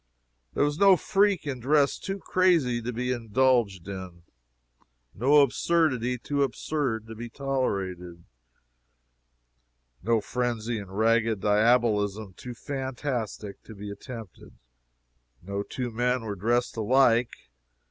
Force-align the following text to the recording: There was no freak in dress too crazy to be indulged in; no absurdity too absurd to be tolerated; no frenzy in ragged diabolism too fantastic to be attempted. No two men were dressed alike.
There 0.55 0.63
was 0.63 0.79
no 0.79 0.97
freak 0.97 1.45
in 1.45 1.59
dress 1.59 1.99
too 1.99 2.17
crazy 2.17 2.81
to 2.81 2.91
be 2.91 3.11
indulged 3.11 3.87
in; 3.87 4.23
no 5.13 5.41
absurdity 5.41 6.17
too 6.17 6.41
absurd 6.41 7.05
to 7.05 7.13
be 7.13 7.29
tolerated; 7.29 8.23
no 10.01 10.19
frenzy 10.19 10.79
in 10.79 10.89
ragged 10.89 11.41
diabolism 11.41 12.33
too 12.33 12.55
fantastic 12.55 13.61
to 13.61 13.75
be 13.75 13.91
attempted. 13.91 14.55
No 15.43 15.61
two 15.61 15.91
men 15.91 16.23
were 16.23 16.33
dressed 16.33 16.75
alike. 16.77 17.35